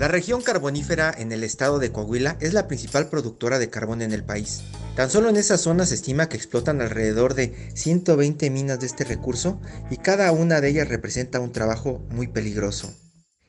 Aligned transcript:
La 0.00 0.08
región 0.08 0.40
carbonífera 0.40 1.14
en 1.14 1.30
el 1.30 1.44
estado 1.44 1.78
de 1.78 1.92
Coahuila 1.92 2.38
es 2.40 2.54
la 2.54 2.66
principal 2.68 3.10
productora 3.10 3.58
de 3.58 3.68
carbón 3.68 4.00
en 4.00 4.12
el 4.12 4.24
país. 4.24 4.62
Tan 4.96 5.10
solo 5.10 5.28
en 5.28 5.36
esa 5.36 5.58
zona 5.58 5.84
se 5.84 5.94
estima 5.94 6.30
que 6.30 6.38
explotan 6.38 6.80
alrededor 6.80 7.34
de 7.34 7.52
120 7.74 8.48
minas 8.48 8.80
de 8.80 8.86
este 8.86 9.04
recurso 9.04 9.60
y 9.90 9.98
cada 9.98 10.32
una 10.32 10.62
de 10.62 10.70
ellas 10.70 10.88
representa 10.88 11.38
un 11.38 11.52
trabajo 11.52 12.02
muy 12.08 12.28
peligroso. 12.28 12.94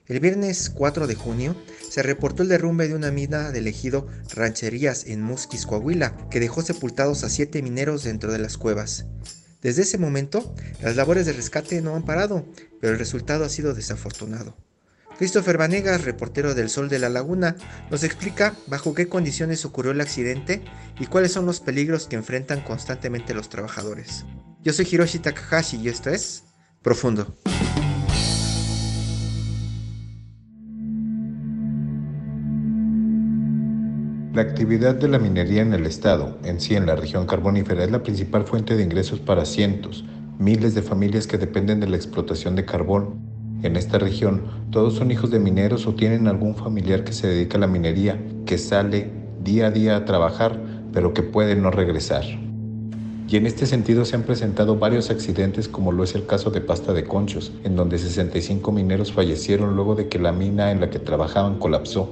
El 0.07 0.19
viernes 0.19 0.69
4 0.69 1.07
de 1.07 1.15
junio 1.15 1.55
se 1.89 2.03
reportó 2.03 2.43
el 2.43 2.49
derrumbe 2.49 2.89
de 2.89 2.95
una 2.95 3.11
mina 3.11 3.51
del 3.51 3.67
ejido 3.67 4.09
Rancherías 4.35 5.05
en 5.05 5.21
Musquis, 5.21 5.65
Coahuila, 5.65 6.17
que 6.29 6.41
dejó 6.41 6.63
sepultados 6.63 7.23
a 7.23 7.29
siete 7.29 7.61
mineros 7.61 8.03
dentro 8.03 8.29
de 8.29 8.39
las 8.39 8.57
cuevas. 8.57 9.05
Desde 9.61 9.83
ese 9.83 9.97
momento, 9.97 10.53
las 10.81 10.97
labores 10.97 11.25
de 11.25 11.31
rescate 11.31 11.81
no 11.81 11.95
han 11.95 12.03
parado, 12.03 12.45
pero 12.81 12.91
el 12.91 12.99
resultado 12.99 13.45
ha 13.45 13.49
sido 13.49 13.73
desafortunado. 13.73 14.53
Christopher 15.21 15.59
Vanegas, 15.59 16.03
reportero 16.03 16.55
del 16.55 16.67
Sol 16.67 16.89
de 16.89 16.97
la 16.97 17.07
Laguna, 17.07 17.55
nos 17.91 18.03
explica 18.03 18.55
bajo 18.65 18.95
qué 18.95 19.07
condiciones 19.07 19.65
ocurrió 19.65 19.91
el 19.91 20.01
accidente 20.01 20.63
y 20.99 21.05
cuáles 21.05 21.31
son 21.31 21.45
los 21.45 21.59
peligros 21.59 22.07
que 22.07 22.15
enfrentan 22.15 22.61
constantemente 22.61 23.35
los 23.35 23.47
trabajadores. 23.47 24.25
Yo 24.63 24.73
soy 24.73 24.87
Hiroshi 24.91 25.19
Takahashi 25.19 25.77
y 25.77 25.89
esto 25.89 26.09
es 26.09 26.45
Profundo. 26.81 27.37
La 34.33 34.41
actividad 34.41 34.95
de 34.95 35.07
la 35.07 35.19
minería 35.19 35.61
en 35.61 35.75
el 35.75 35.85
estado, 35.85 36.39
en 36.43 36.59
sí 36.59 36.73
en 36.73 36.87
la 36.87 36.95
región 36.95 37.27
carbonífera, 37.27 37.83
es 37.83 37.91
la 37.91 38.01
principal 38.01 38.45
fuente 38.45 38.75
de 38.75 38.81
ingresos 38.81 39.19
para 39.19 39.45
cientos, 39.45 40.03
miles 40.39 40.73
de 40.73 40.81
familias 40.81 41.27
que 41.27 41.37
dependen 41.37 41.79
de 41.79 41.89
la 41.89 41.97
explotación 41.97 42.55
de 42.55 42.65
carbón 42.65 43.30
en 43.63 43.75
esta 43.75 43.99
región, 43.99 44.41
todos 44.71 44.95
son 44.95 45.11
hijos 45.11 45.31
de 45.31 45.39
mineros 45.39 45.85
o 45.87 45.93
tienen 45.93 46.27
algún 46.27 46.55
familiar 46.55 47.03
que 47.03 47.13
se 47.13 47.27
dedica 47.27 47.57
a 47.57 47.61
la 47.61 47.67
minería, 47.67 48.19
que 48.45 48.57
sale 48.57 49.09
día 49.43 49.67
a 49.67 49.71
día 49.71 49.95
a 49.97 50.05
trabajar, 50.05 50.59
pero 50.93 51.13
que 51.13 51.23
puede 51.23 51.55
no 51.55 51.71
regresar. 51.71 52.23
Y 53.27 53.37
en 53.37 53.45
este 53.45 53.65
sentido 53.65 54.03
se 54.03 54.17
han 54.17 54.23
presentado 54.23 54.75
varios 54.77 55.09
accidentes 55.09 55.69
como 55.69 55.91
lo 55.91 56.03
es 56.03 56.15
el 56.15 56.25
caso 56.25 56.51
de 56.51 56.59
Pasta 56.59 56.91
de 56.91 57.05
Conchos, 57.05 57.53
en 57.63 57.77
donde 57.77 57.97
65 57.97 58.71
mineros 58.73 59.13
fallecieron 59.13 59.75
luego 59.75 59.95
de 59.95 60.09
que 60.09 60.19
la 60.19 60.33
mina 60.33 60.71
en 60.71 60.81
la 60.81 60.89
que 60.89 60.99
trabajaban 60.99 61.57
colapsó. 61.57 62.09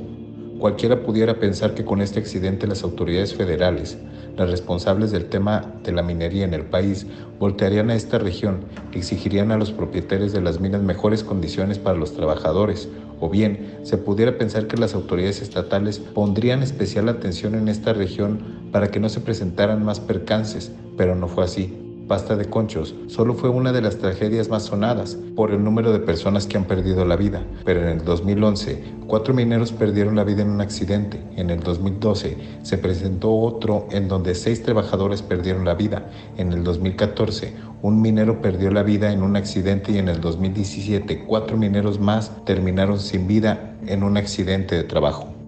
Cualquiera 0.60 1.04
pudiera 1.04 1.40
pensar 1.40 1.74
que 1.74 1.86
con 1.86 2.02
este 2.02 2.20
accidente 2.20 2.68
las 2.68 2.84
autoridades 2.84 3.34
federales, 3.34 3.98
las 4.36 4.50
responsables 4.50 5.10
del 5.10 5.26
tema 5.26 5.74
de 5.86 5.94
la 5.94 6.04
minería 6.04 6.44
en 6.44 6.54
el 6.54 6.66
país, 6.66 7.08
voltearían 7.40 7.90
a 7.90 7.96
esta 7.96 8.18
región 8.18 8.66
exigirían 8.92 9.54
a 9.54 9.58
los 9.58 9.72
propietarios 9.72 10.34
de 10.34 10.42
las 10.42 10.60
minas 10.60 10.82
mejores 10.82 11.24
condiciones 11.24 11.80
para 11.80 11.98
los 11.98 12.14
trabajadores, 12.14 12.90
o 13.22 13.30
bien 13.30 13.80
se 13.84 13.98
pudiera 13.98 14.38
pensar 14.38 14.68
que 14.68 14.76
las 14.76 14.96
autoridades 14.96 15.42
estatales 15.42 16.00
pondrían 16.00 16.62
especial 16.62 17.08
atención 17.08 17.56
en 17.56 17.70
esta 17.70 17.94
región 17.94 18.40
para 18.74 18.92
que 18.92 19.00
no 19.00 19.08
se 19.08 19.22
presentaran 19.22 19.86
más 19.86 20.02
percances, 20.02 20.74
pero 20.98 21.16
no 21.16 21.30
fue 21.30 21.46
así. 21.46 21.89
Pasta 22.10 22.36
de 22.36 22.46
Conchos. 22.46 22.96
Solo 23.08 23.36
fue 23.36 23.50
una 23.50 23.72
de 23.72 23.82
las 23.82 24.00
tragedias 24.00 24.50
más 24.50 24.64
sonadas 24.64 25.16
por 25.36 25.52
el 25.52 25.64
número 25.64 25.94
de 25.94 26.00
personas 26.00 26.48
que 26.48 26.58
han 26.58 26.66
perdido 26.66 27.06
la 27.06 27.16
vida, 27.16 27.44
pero 27.64 27.84
en 27.84 27.88
el 27.88 28.04
2011 28.04 28.84
cuatro 29.08 29.34
mineros 29.34 29.72
perdieron 29.72 30.16
la 30.16 30.24
vida 30.24 30.42
en 30.42 30.50
un 30.50 30.60
accidente, 30.60 31.22
en 31.38 31.52
el 31.52 31.60
2012 31.60 32.38
se 32.64 32.78
presentó 32.80 33.32
otro 33.32 33.88
en 33.92 34.08
donde 34.08 34.34
seis 34.34 34.64
trabajadores 34.64 35.22
perdieron 35.22 35.66
la 35.66 35.76
vida, 35.76 36.10
en 36.38 36.52
el 36.52 36.64
2014 36.64 37.70
un 37.82 38.02
minero 38.02 38.42
perdió 38.42 38.72
la 38.72 38.84
vida 38.84 39.14
en 39.14 39.24
un 39.24 39.36
accidente. 39.36 39.92
Y 39.94 40.00
en 40.00 40.10
el 40.10 40.20
2017 40.20 41.24
cuatro 41.26 41.58
mineros 41.58 42.00
más 42.00 42.32
terminaron 42.44 43.00
sin 43.00 43.28
vida 43.28 43.78
en 43.86 44.04
un 44.04 44.18
accidente 44.18 44.76
de 44.76 44.84
trabajo. 44.84 45.39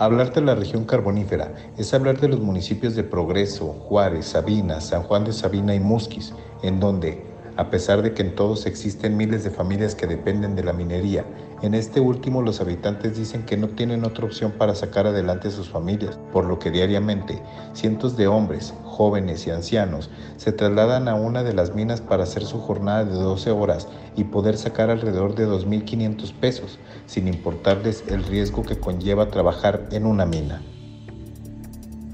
Hablar 0.00 0.32
de 0.32 0.40
la 0.40 0.54
región 0.54 0.86
carbonífera 0.86 1.52
es 1.76 1.92
hablar 1.92 2.18
de 2.18 2.28
los 2.28 2.40
municipios 2.40 2.94
de 2.94 3.04
Progreso, 3.04 3.66
Juárez, 3.66 4.28
Sabina, 4.28 4.80
San 4.80 5.02
Juan 5.02 5.24
de 5.24 5.34
Sabina 5.34 5.74
y 5.74 5.80
Musquis, 5.80 6.32
en 6.62 6.80
donde, 6.80 7.22
a 7.56 7.70
pesar 7.70 8.02
de 8.02 8.14
que 8.14 8.22
en 8.22 8.34
todos 8.34 8.66
existen 8.66 9.16
miles 9.16 9.44
de 9.44 9.50
familias 9.50 9.94
que 9.94 10.06
dependen 10.06 10.54
de 10.54 10.64
la 10.64 10.72
minería, 10.72 11.24
en 11.62 11.74
este 11.74 12.00
último 12.00 12.40
los 12.40 12.60
habitantes 12.60 13.16
dicen 13.16 13.44
que 13.44 13.56
no 13.56 13.68
tienen 13.68 14.04
otra 14.04 14.24
opción 14.24 14.52
para 14.52 14.74
sacar 14.74 15.06
adelante 15.06 15.48
a 15.48 15.50
sus 15.50 15.68
familias, 15.68 16.18
por 16.32 16.46
lo 16.46 16.58
que 16.58 16.70
diariamente 16.70 17.42
cientos 17.74 18.16
de 18.16 18.28
hombres, 18.28 18.72
jóvenes 18.84 19.46
y 19.46 19.50
ancianos 19.50 20.10
se 20.36 20.52
trasladan 20.52 21.08
a 21.08 21.14
una 21.14 21.42
de 21.42 21.52
las 21.52 21.74
minas 21.74 22.00
para 22.00 22.22
hacer 22.22 22.44
su 22.44 22.58
jornada 22.60 23.04
de 23.04 23.14
12 23.14 23.50
horas 23.50 23.88
y 24.16 24.24
poder 24.24 24.56
sacar 24.56 24.88
alrededor 24.88 25.34
de 25.34 25.46
2.500 25.46 26.32
pesos, 26.34 26.78
sin 27.06 27.28
importarles 27.28 28.04
el 28.08 28.24
riesgo 28.24 28.62
que 28.62 28.78
conlleva 28.78 29.28
trabajar 29.28 29.86
en 29.90 30.06
una 30.06 30.24
mina. 30.24 30.62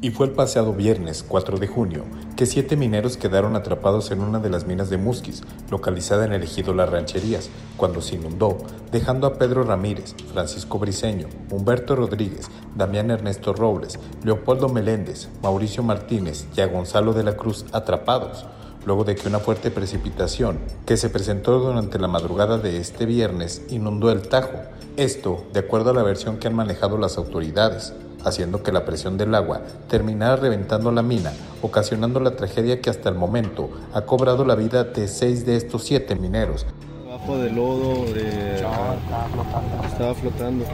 Y 0.06 0.12
fue 0.12 0.26
el 0.26 0.32
pasado 0.34 0.72
viernes 0.72 1.24
4 1.26 1.58
de 1.58 1.66
junio 1.66 2.04
que 2.36 2.46
siete 2.46 2.76
mineros 2.76 3.16
quedaron 3.16 3.56
atrapados 3.56 4.12
en 4.12 4.20
una 4.20 4.38
de 4.38 4.50
las 4.50 4.64
minas 4.64 4.88
de 4.88 4.98
Musquis, 4.98 5.42
localizada 5.68 6.24
en 6.24 6.32
el 6.32 6.44
ejido 6.44 6.72
Las 6.74 6.90
Rancherías, 6.90 7.50
cuando 7.76 8.00
se 8.00 8.14
inundó, 8.14 8.56
dejando 8.92 9.26
a 9.26 9.34
Pedro 9.34 9.64
Ramírez, 9.64 10.14
Francisco 10.32 10.78
Briceño, 10.78 11.26
Humberto 11.50 11.96
Rodríguez, 11.96 12.46
Damián 12.76 13.10
Ernesto 13.10 13.52
Robles, 13.52 13.98
Leopoldo 14.22 14.68
Meléndez, 14.68 15.28
Mauricio 15.42 15.82
Martínez 15.82 16.46
y 16.56 16.60
a 16.60 16.68
Gonzalo 16.68 17.12
de 17.12 17.24
la 17.24 17.36
Cruz 17.36 17.66
atrapados, 17.72 18.46
luego 18.84 19.02
de 19.02 19.16
que 19.16 19.26
una 19.26 19.40
fuerte 19.40 19.72
precipitación 19.72 20.60
que 20.86 20.96
se 20.96 21.10
presentó 21.10 21.58
durante 21.58 21.98
la 21.98 22.06
madrugada 22.06 22.58
de 22.58 22.78
este 22.78 23.06
viernes 23.06 23.62
inundó 23.70 24.12
el 24.12 24.28
Tajo. 24.28 24.60
Esto, 24.96 25.44
de 25.52 25.58
acuerdo 25.58 25.90
a 25.90 25.94
la 25.94 26.04
versión 26.04 26.36
que 26.36 26.46
han 26.46 26.54
manejado 26.54 26.96
las 26.96 27.18
autoridades 27.18 27.92
haciendo 28.24 28.62
que 28.62 28.72
la 28.72 28.84
presión 28.84 29.16
del 29.16 29.34
agua 29.34 29.62
terminara 29.88 30.36
reventando 30.36 30.90
la 30.92 31.02
mina, 31.02 31.32
ocasionando 31.62 32.20
la 32.20 32.36
tragedia 32.36 32.80
que 32.80 32.90
hasta 32.90 33.08
el 33.08 33.14
momento 33.14 33.70
ha 33.92 34.02
cobrado 34.02 34.44
la 34.44 34.54
vida 34.54 34.84
de 34.84 35.08
seis 35.08 35.46
de 35.46 35.56
estos 35.56 35.84
siete 35.84 36.16
mineros. 36.16 36.66
Bajo 37.08 37.38
de 37.38 37.50
lodo, 37.50 38.04
de... 38.12 38.56
estaba 38.56 39.28
flotando. 39.28 39.86
Estaba 39.86 40.14
flotando. 40.14 40.64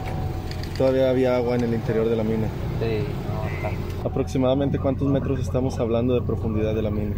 Todavía 0.77 1.11
había 1.11 1.37
agua 1.37 1.55
en 1.55 1.63
el 1.63 1.75
interior 1.75 2.09
de 2.09 2.17
la 2.17 2.25
mina. 2.25 2.49
Sí, 2.81 3.05
no, 4.03 4.09
¿Aproximadamente 4.09 4.79
cuántos 4.79 5.09
metros 5.09 5.39
estamos 5.41 5.79
hablando 5.79 6.15
de 6.15 6.23
profundidad 6.23 6.75
de 6.75 6.83
la 6.83 6.91
mina? 6.91 7.15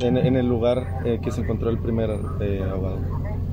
En, 0.00 0.16
el 0.16 0.48
lugar 0.48 1.02
eh, 1.04 1.20
que 1.22 1.30
se 1.30 1.42
encontró 1.42 1.70
el 1.70 1.78
primer 1.78 2.10
eh, 2.40 2.66
ahogado. 2.68 2.98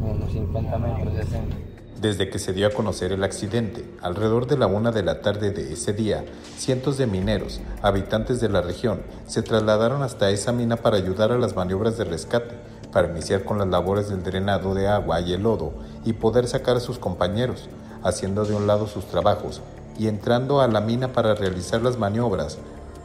Unos 0.02 0.32
50 0.32 0.78
metros, 0.80 1.14
60. 1.14 1.69
Desde 2.02 2.30
que 2.30 2.40
se 2.40 2.54
dio 2.54 2.66
a 2.66 2.70
conocer 2.70 3.12
el 3.12 3.26
accidente, 3.26 3.84
alrededor 4.02 4.48
de 4.48 4.58
la 4.58 4.68
una 4.68 4.92
de 4.92 5.04
la 5.04 5.20
tarde 5.20 5.52
de 5.52 5.74
ese 5.74 5.92
día, 5.92 6.24
cientos 6.58 6.98
de 6.98 7.08
mineros, 7.08 7.60
habitantes 7.82 8.40
de 8.40 8.48
la 8.48 8.62
región, 8.62 9.02
se 9.28 9.42
trasladaron 9.42 10.02
hasta 10.02 10.30
esa 10.30 10.54
mina 10.54 10.78
para 10.78 10.96
ayudar 10.96 11.34
a 11.34 11.38
las 11.38 11.58
maniobras 11.58 11.98
de 11.98 12.06
rescate, 12.06 12.56
para 12.94 13.10
iniciar 13.10 13.44
con 13.44 13.58
las 13.58 13.68
labores 13.68 14.08
del 14.08 14.24
drenado 14.24 14.74
de 14.76 14.88
agua 14.88 15.20
y 15.20 15.34
el 15.34 15.44
lodo 15.44 15.74
y 16.06 16.14
poder 16.14 16.48
sacar 16.48 16.78
a 16.78 16.80
sus 16.80 17.00
compañeros, 17.00 17.68
haciendo 18.02 18.46
de 18.46 18.56
un 18.56 18.66
lado 18.66 18.88
sus 18.88 19.04
trabajos 19.08 19.62
y 19.98 20.08
entrando 20.08 20.62
a 20.62 20.70
la 20.70 20.80
mina 20.80 21.12
para 21.12 21.36
realizar 21.36 21.82
las 21.82 21.98
maniobras, 21.98 22.60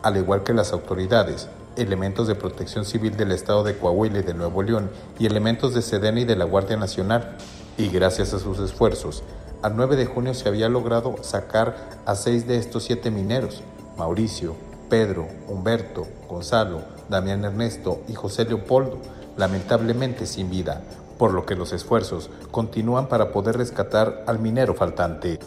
al 0.04 0.16
igual 0.18 0.44
que 0.44 0.54
las 0.54 0.72
autoridades, 0.72 1.48
elementos 1.76 2.28
de 2.28 2.36
protección 2.36 2.84
civil 2.84 3.16
del 3.16 3.32
estado 3.32 3.64
de 3.64 3.76
Coahuila 3.76 4.20
y 4.20 4.22
de 4.22 4.34
Nuevo 4.34 4.62
León 4.62 4.88
y 5.18 5.26
elementos 5.26 5.74
de 5.74 5.82
Sedena 5.82 6.20
y 6.20 6.24
de 6.24 6.36
la 6.36 6.44
Guardia 6.44 6.76
Nacional 6.76 7.36
y 7.76 7.88
gracias 7.88 8.32
a 8.34 8.38
sus 8.38 8.58
esfuerzos, 8.58 9.22
al 9.62 9.76
9 9.76 9.96
de 9.96 10.06
junio 10.06 10.34
se 10.34 10.48
había 10.48 10.68
logrado 10.68 11.16
sacar 11.22 11.76
a 12.06 12.14
seis 12.14 12.46
de 12.46 12.58
estos 12.58 12.84
siete 12.84 13.10
mineros, 13.10 13.62
Mauricio, 13.96 14.54
Pedro, 14.90 15.26
Humberto, 15.48 16.06
Gonzalo, 16.28 16.82
Damián 17.08 17.44
Ernesto 17.44 18.02
y 18.08 18.14
José 18.14 18.44
Leopoldo, 18.44 18.98
lamentablemente 19.36 20.26
sin 20.26 20.50
vida, 20.50 20.82
por 21.18 21.32
lo 21.32 21.46
que 21.46 21.54
los 21.56 21.72
esfuerzos 21.72 22.30
continúan 22.50 23.08
para 23.08 23.32
poder 23.32 23.56
rescatar 23.56 24.24
al 24.26 24.38
minero 24.38 24.74
faltante. 24.74 25.38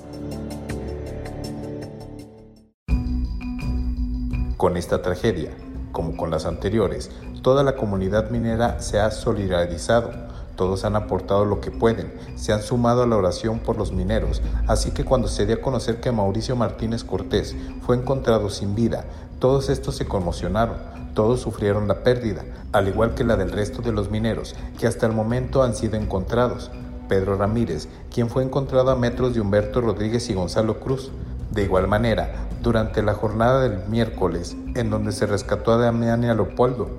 Con 4.57 4.75
esta 4.75 5.01
tragedia, 5.03 5.51
como 5.91 6.17
con 6.17 6.31
las 6.31 6.45
anteriores, 6.45 7.11
toda 7.43 7.63
la 7.63 7.75
comunidad 7.75 8.31
minera 8.31 8.81
se 8.81 8.99
ha 8.99 9.11
solidarizado. 9.11 10.11
Todos 10.57 10.83
han 10.83 10.95
aportado 10.95 11.45
lo 11.45 11.61
que 11.61 11.71
pueden, 11.71 12.11
se 12.35 12.51
han 12.51 12.61
sumado 12.61 13.03
a 13.03 13.07
la 13.07 13.15
oración 13.15 13.59
por 13.59 13.77
los 13.77 13.93
mineros, 13.93 14.41
así 14.67 14.91
que 14.91 15.05
cuando 15.05 15.29
se 15.29 15.45
dio 15.45 15.55
a 15.55 15.61
conocer 15.61 16.01
que 16.01 16.11
Mauricio 16.11 16.55
Martínez 16.55 17.03
Cortés 17.03 17.55
fue 17.85 17.95
encontrado 17.95 18.49
sin 18.49 18.75
vida, 18.75 19.05
todos 19.39 19.69
estos 19.69 19.95
se 19.95 20.07
conmocionaron, 20.07 20.77
todos 21.13 21.41
sufrieron 21.41 21.87
la 21.87 22.03
pérdida, 22.03 22.43
al 22.71 22.87
igual 22.87 23.13
que 23.13 23.23
la 23.23 23.37
del 23.37 23.51
resto 23.51 23.83
de 23.83 23.91
los 23.91 24.09
mineros, 24.09 24.55
que 24.79 24.87
hasta 24.87 25.05
el 25.05 25.13
momento 25.13 25.61
han 25.61 25.75
sido 25.75 25.95
encontrados. 25.95 26.71
Pedro 27.07 27.37
Ramírez, 27.37 27.87
quien 28.13 28.29
fue 28.29 28.43
encontrado 28.43 28.91
a 28.91 28.95
metros 28.95 29.33
de 29.33 29.41
Humberto 29.41 29.79
Rodríguez 29.79 30.29
y 30.29 30.33
Gonzalo 30.33 30.79
Cruz. 30.79 31.11
De 31.51 31.63
igual 31.63 31.87
manera, 31.87 32.47
durante 32.61 33.01
la 33.01 33.13
jornada 33.13 33.61
del 33.61 33.87
miércoles, 33.87 34.57
en 34.75 34.89
donde 34.89 35.11
se 35.11 35.25
rescató 35.25 35.71
a 35.71 35.77
Damián 35.77 36.23
y 36.23 36.27
a 36.27 36.33
Leopoldo, 36.33 36.89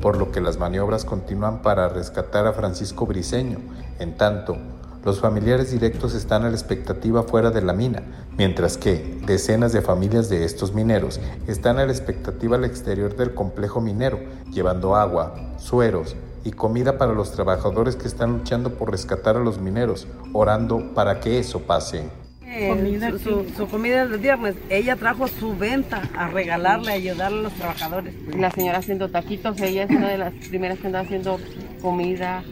por 0.00 0.16
lo 0.16 0.30
que 0.32 0.40
las 0.40 0.58
maniobras 0.58 1.04
continúan 1.04 1.62
para 1.62 1.88
rescatar 1.88 2.46
a 2.46 2.52
Francisco 2.52 3.06
Briceño. 3.06 3.58
En 3.98 4.16
tanto, 4.16 4.56
los 5.04 5.20
familiares 5.20 5.70
directos 5.70 6.14
están 6.14 6.44
a 6.44 6.50
la 6.50 6.54
expectativa 6.54 7.22
fuera 7.22 7.50
de 7.50 7.62
la 7.62 7.72
mina, 7.72 8.02
mientras 8.36 8.76
que 8.76 9.20
decenas 9.26 9.72
de 9.72 9.80
familias 9.80 10.28
de 10.28 10.44
estos 10.44 10.74
mineros 10.74 11.20
están 11.46 11.78
a 11.78 11.86
la 11.86 11.92
expectativa 11.92 12.56
al 12.56 12.64
exterior 12.64 13.16
del 13.16 13.34
complejo 13.34 13.80
minero, 13.80 14.18
llevando 14.52 14.96
agua, 14.96 15.34
sueros 15.58 16.16
y 16.44 16.52
comida 16.52 16.98
para 16.98 17.12
los 17.12 17.32
trabajadores 17.32 17.96
que 17.96 18.08
están 18.08 18.38
luchando 18.38 18.74
por 18.74 18.90
rescatar 18.90 19.36
a 19.36 19.40
los 19.40 19.58
mineros, 19.58 20.06
orando 20.32 20.94
para 20.94 21.20
que 21.20 21.38
eso 21.38 21.60
pase. 21.60 22.27
Eh, 22.60 23.18
su, 23.56 23.68
comida 23.68 24.04
del 24.06 24.18
viernes, 24.18 24.56
ella 24.68 24.96
trajo 24.96 25.28
su 25.28 25.56
venta 25.56 26.02
a 26.16 26.28
regalarle, 26.28 26.90
a 26.90 26.94
ayudarle 26.94 27.38
a 27.38 27.42
los 27.42 27.52
trabajadores. 27.52 28.14
La 28.36 28.50
señora 28.50 28.78
haciendo 28.78 29.08
taquitos, 29.08 29.60
ella 29.60 29.84
es 29.84 29.90
una 29.90 30.08
de 30.08 30.18
las 30.18 30.32
primeras 30.48 30.78
que 30.78 30.86
anda 30.88 31.00
haciendo 31.00 31.38
comida, 31.80 32.42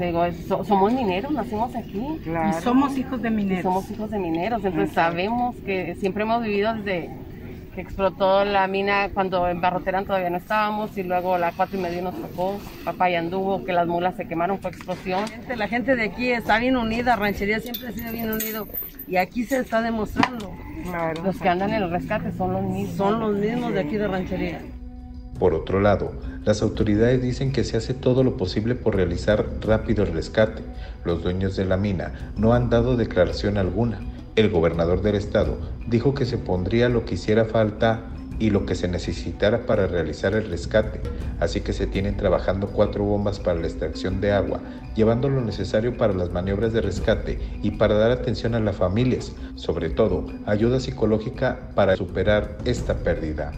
digo, 0.00 0.24
somos 0.64 0.92
mineros, 0.92 1.32
nacimos 1.32 1.74
aquí. 1.76 2.00
Y 2.00 2.62
somos 2.62 2.98
hijos 2.98 3.22
de 3.22 3.30
mineros. 3.30 3.62
somos 3.62 3.90
hijos 3.90 4.10
de 4.10 4.18
mineros, 4.18 4.64
entonces 4.64 4.92
sabemos 4.92 5.54
que 5.64 5.94
siempre 6.00 6.24
hemos 6.24 6.42
vivido 6.42 6.74
desde 6.74 7.10
que 7.76 7.82
explotó 7.82 8.44
la 8.46 8.66
mina 8.66 9.10
cuando 9.12 9.48
en 9.48 9.60
Barroterán 9.60 10.06
todavía 10.06 10.30
no 10.30 10.38
estábamos 10.38 10.96
y 10.96 11.02
luego 11.02 11.36
la 11.36 11.52
cuatro 11.52 11.78
y 11.78 11.82
medio 11.82 12.00
nos 12.00 12.16
tocó, 12.16 12.58
papá 12.84 13.10
y 13.10 13.14
anduvo, 13.14 13.64
que 13.64 13.74
las 13.74 13.86
mulas 13.86 14.16
se 14.16 14.26
quemaron, 14.26 14.58
fue 14.58 14.70
explosión. 14.70 15.24
La 15.54 15.68
gente 15.68 15.94
de 15.94 16.04
aquí 16.04 16.30
está 16.30 16.58
bien 16.58 16.76
unida, 16.76 17.16
Ranchería 17.16 17.60
siempre 17.60 17.88
ha 17.88 17.92
sido 17.92 18.10
bien 18.12 18.32
unido 18.32 18.66
y 19.06 19.18
aquí 19.18 19.44
se 19.44 19.58
está 19.58 19.82
demostrando. 19.82 20.50
Los 21.22 21.36
que 21.38 21.48
andan 21.48 21.70
en 21.70 21.82
el 21.82 21.90
rescate 21.90 22.32
son 22.32 22.54
los 22.54 22.62
mismos. 22.62 22.96
Son 22.96 23.20
los 23.20 23.36
mismos 23.36 23.74
de 23.74 23.80
aquí 23.80 23.96
de 23.96 24.08
Ranchería. 24.08 24.60
Por 25.38 25.52
otro 25.52 25.80
lado, 25.80 26.14
las 26.44 26.62
autoridades 26.62 27.20
dicen 27.20 27.52
que 27.52 27.62
se 27.62 27.76
hace 27.76 27.92
todo 27.92 28.24
lo 28.24 28.38
posible 28.38 28.74
por 28.74 28.96
realizar 28.96 29.44
rápido 29.60 30.02
el 30.04 30.14
rescate. 30.14 30.62
Los 31.04 31.22
dueños 31.22 31.56
de 31.56 31.66
la 31.66 31.76
mina 31.76 32.32
no 32.36 32.54
han 32.54 32.70
dado 32.70 32.96
declaración 32.96 33.58
alguna. 33.58 34.00
El 34.36 34.50
gobernador 34.50 35.00
del 35.00 35.14
estado 35.14 35.56
dijo 35.86 36.12
que 36.12 36.26
se 36.26 36.36
pondría 36.36 36.90
lo 36.90 37.06
que 37.06 37.14
hiciera 37.14 37.46
falta 37.46 38.04
y 38.38 38.50
lo 38.50 38.66
que 38.66 38.74
se 38.74 38.86
necesitara 38.86 39.64
para 39.64 39.86
realizar 39.86 40.34
el 40.34 40.50
rescate, 40.50 41.00
así 41.40 41.62
que 41.62 41.72
se 41.72 41.86
tienen 41.86 42.18
trabajando 42.18 42.66
cuatro 42.66 43.02
bombas 43.02 43.40
para 43.40 43.58
la 43.58 43.66
extracción 43.66 44.20
de 44.20 44.32
agua, 44.32 44.60
llevando 44.94 45.30
lo 45.30 45.40
necesario 45.40 45.96
para 45.96 46.12
las 46.12 46.32
maniobras 46.32 46.74
de 46.74 46.82
rescate 46.82 47.38
y 47.62 47.70
para 47.70 47.94
dar 47.94 48.10
atención 48.10 48.54
a 48.54 48.60
las 48.60 48.76
familias, 48.76 49.32
sobre 49.54 49.88
todo 49.88 50.26
ayuda 50.44 50.80
psicológica 50.80 51.70
para 51.74 51.96
superar 51.96 52.58
esta 52.66 52.98
pérdida. 52.98 53.54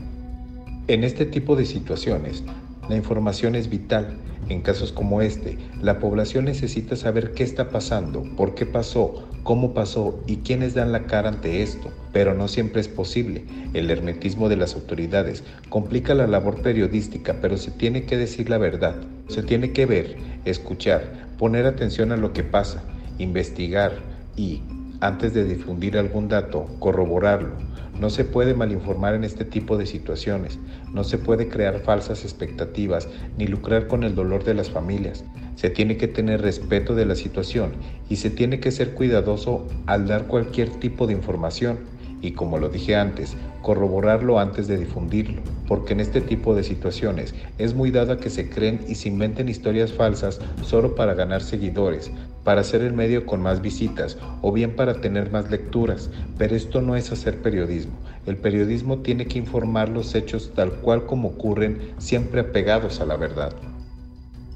En 0.87 1.03
este 1.03 1.27
tipo 1.27 1.57
de 1.57 1.67
situaciones, 1.67 2.45
la 2.89 2.97
información 2.97 3.57
es 3.57 3.69
vital. 3.69 4.17
En 4.49 4.63
casos 4.63 4.93
como 4.93 5.21
este, 5.21 5.59
la 5.83 5.99
población 5.99 6.47
necesita 6.47 6.97
saber 6.97 7.33
qué 7.33 7.43
está 7.43 7.69
pasando, 7.69 8.23
por 8.37 8.55
qué 8.55 8.65
pasó, 8.65 9.28
cómo 9.43 9.75
pasó 9.75 10.23
y 10.26 10.38
quiénes 10.38 10.75
dan 10.75 10.93
la 10.93 11.06
cara 11.06 11.29
ante 11.29 11.62
esto, 11.62 11.90
pero 12.12 12.35
no 12.35 12.49
siempre 12.49 12.81
es 12.81 12.88
posible. 12.88 13.44
El 13.75 13.90
hermetismo 13.90 14.49
de 14.49 14.56
las 14.56 14.75
autoridades 14.75 15.44
complica 15.69 16.14
la 16.14 16.26
labor 16.26 16.62
periodística, 16.62 17.37
pero 17.40 17.56
se 17.56 17.70
tiene 17.70 18.05
que 18.05 18.17
decir 18.17 18.50
la 18.50 18.58
verdad. 18.58 18.96
Se 19.29 19.43
tiene 19.43 19.73
que 19.73 19.87
ver, 19.87 20.17
escuchar, 20.44 21.29
poner 21.38 21.67
atención 21.67 22.12
a 22.12 22.17
lo 22.17 22.32
que 22.32 22.44
pasa, 22.44 22.82
investigar 23.19 23.93
y, 24.37 24.62
antes 25.00 25.35
de 25.35 25.45
difundir 25.45 25.97
algún 25.97 26.29
dato, 26.29 26.67
corroborarlo 26.79 27.53
no 28.00 28.11
se 28.11 28.25
puede 28.25 28.55
malinformar 28.55 29.15
en 29.15 29.25
este 29.25 29.45
tipo 29.45 29.77
de 29.77 29.87
situaciones, 29.87 30.59
no 30.93 31.05
se 31.05 31.19
puede 31.19 31.49
crear 31.49 31.81
falsas 31.81 32.25
expectativas 32.25 33.09
ni 33.37 33.47
lucrar 33.47 33.89
con 33.89 34.05
el 34.05 34.15
dolor 34.15 34.45
de 34.45 34.55
las 34.55 34.71
familias. 34.71 35.25
Se 35.56 35.71
tiene 35.71 35.97
que 35.97 36.06
tener 36.06 36.41
respeto 36.41 36.95
de 36.95 37.06
la 37.06 37.17
situación 37.17 37.73
y 38.09 38.17
se 38.17 38.31
tiene 38.31 38.61
que 38.61 38.71
ser 38.71 38.95
cuidadoso 38.95 39.67
al 39.87 40.06
dar 40.06 40.27
cualquier 40.27 40.71
tipo 40.71 41.06
de 41.06 41.15
información 41.15 41.79
y 42.21 42.33
como 42.33 42.59
lo 42.59 42.69
dije 42.69 42.97
antes, 42.97 43.37
corroborarlo 43.62 44.39
antes 44.39 44.67
de 44.67 44.77
difundirlo, 44.77 45.41
porque 45.67 45.93
en 45.93 46.01
este 46.01 46.21
tipo 46.21 46.55
de 46.55 46.65
situaciones 46.65 47.35
es 47.59 47.75
muy 47.75 47.91
dada 47.91 48.17
que 48.17 48.31
se 48.31 48.49
creen 48.49 48.81
y 48.89 48.94
se 48.97 49.09
inventen 49.09 49.49
historias 49.49 49.93
falsas 49.93 50.41
solo 50.62 50.94
para 50.94 51.15
ganar 51.15 51.43
seguidores, 51.43 52.11
para 52.49 52.62
hacer 52.62 52.81
el 52.81 52.95
medio 52.95 53.27
con 53.27 53.43
más 53.43 53.61
visitas 53.61 54.17
o 54.41 54.53
bien 54.53 54.75
para 54.75 55.03
tener 55.03 55.31
más 55.31 55.50
lecturas, 55.50 56.09
pero 56.39 56.56
esto 56.56 56.81
no 56.81 56.97
es 56.97 57.12
hacer 57.12 57.43
periodismo. 57.43 57.93
El 58.25 58.39
periodismo 58.39 59.00
tiene 59.00 59.27
que 59.27 59.39
informar 59.39 59.91
los 59.91 60.15
hechos 60.15 60.53
tal 60.55 60.73
cual 60.77 61.05
como 61.05 61.29
ocurren, 61.29 61.93
siempre 61.99 62.41
apegados 62.41 63.03
a 63.03 63.05
la 63.05 63.19
verdad. 63.19 63.53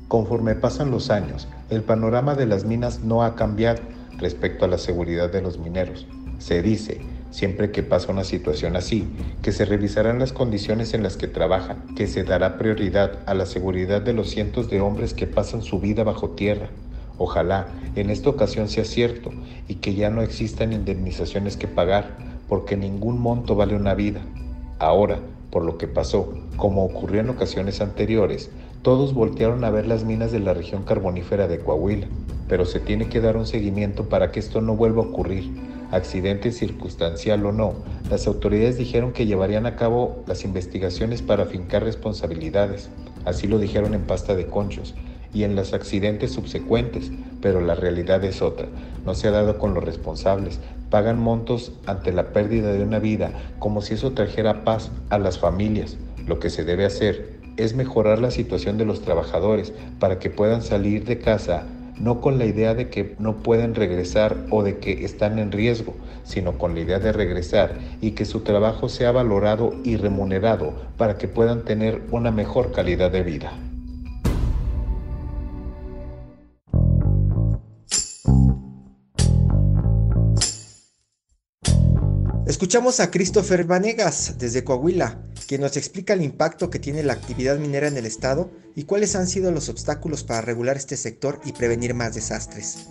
Conforme 0.09 0.55
pasan 0.55 0.91
los 0.91 1.11
años, 1.11 1.49
el 1.69 1.83
panorama 1.83 2.35
de 2.35 2.47
las 2.47 2.65
minas 2.65 3.01
no 3.01 3.25
ha 3.25 3.35
cambiado 3.35 3.83
respecto 4.17 4.65
a 4.65 4.69
la 4.69 4.79
seguridad 4.79 5.31
de 5.31 5.43
los 5.43 5.59
mineros. 5.59 6.07
Se 6.39 6.63
dice 6.63 7.03
siempre 7.31 7.73
que 7.73 7.83
pasa 7.83 8.11
una 8.11 8.25
situación 8.25 8.75
así, 8.75 9.07
que 9.43 9.53
se 9.53 9.67
revisarán 9.67 10.19
las 10.19 10.33
condiciones 10.33 10.95
en 10.95 11.03
las 11.03 11.19
que 11.19 11.29
trabajan, 11.29 11.95
que 11.95 12.07
se 12.07 12.25
dará 12.25 12.57
prioridad 12.57 13.19
a 13.27 13.35
la 13.35 13.45
seguridad 13.45 14.01
de 14.01 14.15
los 14.15 14.31
cientos 14.31 14.71
de 14.71 14.81
hombres 14.81 15.13
que 15.13 15.27
pasan 15.27 15.61
su 15.61 15.79
vida 15.79 16.05
bajo 16.05 16.31
tierra. 16.31 16.71
Ojalá 17.19 17.69
en 17.95 18.11
esta 18.11 18.31
ocasión 18.31 18.69
sea 18.69 18.85
cierto 18.85 19.31
y 19.69 19.77
que 19.77 19.95
ya 19.95 20.11
no 20.11 20.23
existan 20.23 20.73
indemnizaciones 20.73 21.57
que 21.57 21.69
pagar, 21.69 22.17
porque 22.49 22.77
ningún 22.77 23.21
monto 23.21 23.55
vale 23.55 23.77
una 23.77 23.95
vida. 23.95 24.21
Ahora, 24.79 25.19
por 25.51 25.65
lo 25.65 25.79
que 25.79 25.89
pasó, 25.89 26.33
como 26.57 26.85
ocurrió 26.85 27.21
en 27.21 27.31
ocasiones 27.31 27.81
anteriores, 27.81 28.51
todos 28.83 29.15
voltearon 29.15 29.65
a 29.65 29.71
ver 29.71 29.87
las 29.87 30.05
minas 30.05 30.33
de 30.33 30.41
la 30.41 30.55
región 30.55 30.83
carbonífera 30.83 31.47
de 31.47 31.61
Coahuila, 31.61 32.09
pero 32.49 32.65
se 32.65 32.81
tiene 32.81 33.09
que 33.09 33.21
dar 33.21 33.37
un 33.37 33.47
seguimiento 33.47 34.09
para 34.09 34.33
que 34.33 34.41
esto 34.41 34.61
no 34.61 34.75
vuelva 34.75 35.03
a 35.03 35.07
ocurrir 35.07 35.51
accidente 35.93 36.53
circunstancial 36.53 37.45
o 37.45 37.53
no, 37.53 37.75
las 38.11 38.27
autoridades 38.27 38.79
dijeron 38.79 39.13
que 39.13 39.27
llevarían 39.27 39.67
a 39.67 39.77
cabo 39.77 40.25
las 40.27 40.45
investigaciones 40.45 41.21
para 41.23 41.45
fincar 41.45 41.85
responsabilidades. 41.85 42.89
Así 43.25 43.47
lo 43.47 43.59
dijeron 43.59 43.95
en 43.95 44.03
pasta 44.07 44.35
de 44.35 44.47
conchos 44.47 44.95
y 45.33 45.45
en 45.45 45.57
los 45.57 45.73
accidentes 45.73 46.33
subsecuentes, 46.33 47.11
pero 47.41 47.61
la 47.61 47.75
realidad 47.75 48.25
es 48.25 48.43
otra. 48.43 48.67
No 49.05 49.15
se 49.15 49.29
ha 49.29 49.31
dado 49.31 49.59
con 49.59 49.75
los 49.75 49.85
responsables. 49.85 50.61
Pagan 50.91 51.19
montos 51.19 51.73
ante 51.87 52.13
la 52.13 52.33
pérdida 52.33 52.73
de 52.73 52.83
una 52.83 52.99
vida, 52.99 53.33
como 53.59 53.83
si 53.83 53.95
eso 53.95 54.13
trajera 54.13 54.65
paz 54.65 54.91
a 55.11 55.19
las 55.19 55.39
familias. 55.39 55.97
Lo 56.27 56.39
que 56.39 56.51
se 56.51 56.65
debe 56.65 56.85
hacer 56.85 57.41
es 57.57 57.75
mejorar 57.75 58.19
la 58.19 58.31
situación 58.31 58.79
de 58.79 58.85
los 58.85 59.03
trabajadores 59.03 59.73
para 59.99 60.19
que 60.19 60.31
puedan 60.31 60.63
salir 60.63 61.05
de 61.05 61.19
casa 61.19 61.65
no 62.03 62.21
con 62.21 62.39
la 62.39 62.47
idea 62.47 62.75
de 62.75 62.89
que 62.89 63.15
no 63.19 63.37
pueden 63.39 63.75
regresar 63.75 64.37
o 64.51 64.63
de 64.63 64.79
que 64.79 65.05
están 65.05 65.39
en 65.39 65.53
riesgo, 65.53 65.95
sino 66.25 66.59
con 66.59 66.75
la 66.75 66.81
idea 66.81 66.99
de 66.99 67.13
regresar 67.13 67.75
y 68.01 68.13
que 68.13 68.25
su 68.25 68.41
trabajo 68.41 68.89
sea 68.89 69.13
valorado 69.13 69.75
y 69.85 69.97
remunerado 69.97 70.73
para 70.97 71.17
que 71.17 71.29
puedan 71.29 71.65
tener 71.65 72.03
una 72.11 72.31
mejor 72.31 72.73
calidad 72.73 73.11
de 73.11 73.23
vida. 73.23 73.53
Escuchamos 82.45 82.99
a 82.99 83.13
Christopher 83.13 83.63
Vanegas 83.65 84.35
desde 84.37 84.65
Coahuila, 84.65 85.23
quien 85.47 85.61
nos 85.61 85.77
explica 85.77 86.15
el 86.15 86.23
impacto 86.23 86.71
que 86.71 86.81
tiene 86.81 87.05
la 87.05 87.13
actividad 87.13 87.57
minera 87.57 87.87
en 87.87 87.97
el 87.97 88.05
estado 88.05 88.51
y 88.75 88.83
cuáles 88.83 89.15
han 89.15 89.29
sido 89.29 89.53
los 89.53 89.69
obstáculos 89.69 90.25
para 90.25 90.41
regular 90.41 90.77
este 90.77 90.97
sector 90.97 91.41
y 91.45 91.53
prevenir 91.53 91.95
más 91.95 92.17
desastres. 92.17 92.89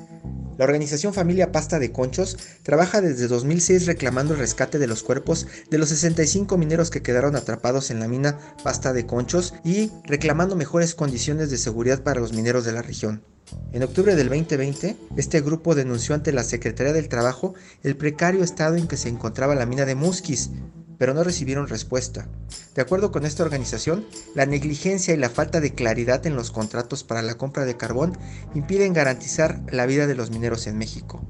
La 0.57 0.63
organización 0.63 1.13
Familia 1.13 1.51
Pasta 1.51 1.79
de 1.79 1.91
Conchos 1.91 2.37
trabaja 2.63 3.01
desde 3.01 3.27
2006 3.27 3.87
reclamando 3.87 4.35
el 4.35 4.39
rescate 4.39 4.79
de 4.79 4.87
los 4.87 5.03
cuerpos 5.03 5.45
de 5.69 5.77
los 5.77 5.89
65 5.89 6.57
mineros 6.57 6.89
que 6.89 7.01
quedaron 7.01 7.35
atrapados 7.35 7.91
en 7.91 7.99
la 7.99 8.07
mina 8.07 8.39
Pasta 8.63 8.93
de 8.93 9.05
Conchos 9.05 9.53
y 9.65 9.91
reclamando 10.05 10.55
mejores 10.55 10.95
condiciones 10.95 11.51
de 11.51 11.57
seguridad 11.57 12.03
para 12.03 12.21
los 12.21 12.31
mineros 12.31 12.63
de 12.63 12.71
la 12.71 12.81
región. 12.81 13.21
En 13.73 13.83
octubre 13.83 14.15
del 14.15 14.29
2020, 14.29 14.97
este 15.17 15.41
grupo 15.41 15.75
denunció 15.75 16.13
ante 16.13 16.31
la 16.31 16.43
Secretaría 16.43 16.93
del 16.93 17.09
Trabajo 17.09 17.53
el 17.83 17.95
precario 17.95 18.43
estado 18.43 18.75
en 18.75 18.87
que 18.87 18.97
se 18.97 19.09
encontraba 19.09 19.55
la 19.55 19.65
mina 19.65 19.85
de 19.85 19.95
Musquis, 19.95 20.49
pero 20.97 21.13
no 21.13 21.23
recibieron 21.23 21.67
respuesta. 21.67 22.27
De 22.75 22.81
acuerdo 22.81 23.11
con 23.11 23.25
esta 23.25 23.43
organización, 23.43 24.05
la 24.35 24.45
negligencia 24.45 25.13
y 25.13 25.17
la 25.17 25.29
falta 25.29 25.59
de 25.59 25.73
claridad 25.73 26.25
en 26.27 26.35
los 26.35 26.51
contratos 26.51 27.03
para 27.03 27.21
la 27.21 27.35
compra 27.35 27.65
de 27.65 27.77
carbón 27.77 28.17
impiden 28.53 28.93
garantizar 28.93 29.61
la 29.71 29.85
vida 29.85 30.05
de 30.05 30.15
los 30.15 30.29
mineros 30.29 30.67
en 30.67 30.77
México. 30.77 31.25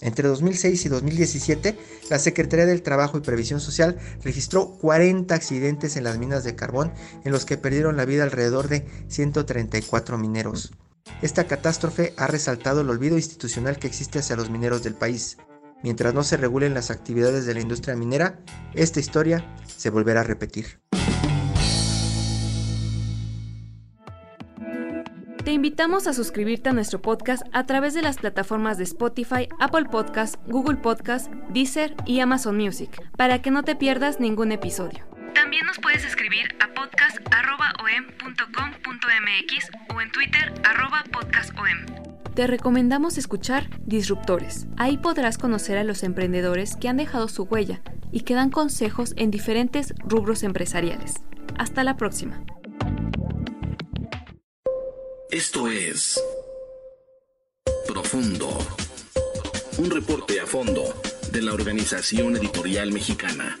Entre 0.00 0.28
2006 0.28 0.86
y 0.86 0.88
2017, 0.88 1.78
la 2.10 2.18
Secretaría 2.18 2.66
del 2.66 2.82
Trabajo 2.82 3.16
y 3.18 3.22
Previsión 3.22 3.60
Social 3.60 3.96
registró 4.22 4.76
40 4.78 5.34
accidentes 5.34 5.96
en 5.96 6.04
las 6.04 6.18
minas 6.18 6.44
de 6.44 6.54
carbón 6.54 6.92
en 7.24 7.32
los 7.32 7.44
que 7.44 7.56
perdieron 7.56 7.96
la 7.96 8.04
vida 8.04 8.24
alrededor 8.24 8.68
de 8.68 8.86
134 9.08 10.18
mineros. 10.18 10.72
Esta 11.22 11.44
catástrofe 11.44 12.14
ha 12.16 12.26
resaltado 12.26 12.82
el 12.82 12.90
olvido 12.90 13.16
institucional 13.16 13.78
que 13.78 13.86
existe 13.86 14.18
hacia 14.18 14.36
los 14.36 14.50
mineros 14.50 14.82
del 14.82 14.94
país. 14.94 15.38
Mientras 15.82 16.14
no 16.14 16.22
se 16.22 16.36
regulen 16.36 16.74
las 16.74 16.90
actividades 16.90 17.46
de 17.46 17.54
la 17.54 17.60
industria 17.60 17.96
minera, 17.96 18.40
esta 18.74 19.00
historia 19.00 19.54
se 19.66 19.90
volverá 19.90 20.20
a 20.20 20.24
repetir. 20.24 20.80
Te 25.44 25.52
invitamos 25.52 26.08
a 26.08 26.12
suscribirte 26.12 26.70
a 26.70 26.72
nuestro 26.72 27.00
podcast 27.00 27.44
a 27.52 27.66
través 27.66 27.94
de 27.94 28.02
las 28.02 28.16
plataformas 28.16 28.78
de 28.78 28.84
Spotify, 28.84 29.48
Apple 29.60 29.84
Podcasts, 29.84 30.38
Google 30.48 30.78
Podcasts, 30.78 31.30
Deezer 31.50 31.94
y 32.04 32.18
Amazon 32.18 32.56
Music, 32.56 33.00
para 33.16 33.40
que 33.42 33.52
no 33.52 33.62
te 33.62 33.76
pierdas 33.76 34.18
ningún 34.18 34.50
episodio. 34.50 35.15
También 35.36 35.64
nos 35.66 35.78
puedes 35.78 36.04
escribir 36.06 36.56
a 36.60 36.72
podcast.om.com.mx 36.72 39.70
o 39.94 40.00
en 40.00 40.10
Twitter 40.10 40.54
podcastom. 41.12 41.84
Te 42.34 42.46
recomendamos 42.46 43.18
escuchar 43.18 43.68
Disruptores. 43.84 44.66
Ahí 44.78 44.96
podrás 44.96 45.36
conocer 45.36 45.76
a 45.76 45.84
los 45.84 46.04
emprendedores 46.04 46.74
que 46.76 46.88
han 46.88 46.96
dejado 46.96 47.28
su 47.28 47.42
huella 47.42 47.82
y 48.10 48.22
que 48.22 48.32
dan 48.32 48.48
consejos 48.48 49.12
en 49.18 49.30
diferentes 49.30 49.92
rubros 49.98 50.42
empresariales. 50.42 51.16
Hasta 51.58 51.84
la 51.84 51.98
próxima. 51.98 52.42
Esto 55.30 55.68
es 55.68 56.18
Profundo. 57.86 58.56
Un 59.76 59.90
reporte 59.90 60.40
a 60.40 60.46
fondo 60.46 60.82
de 61.30 61.42
la 61.42 61.52
Organización 61.52 62.36
Editorial 62.36 62.90
Mexicana. 62.90 63.60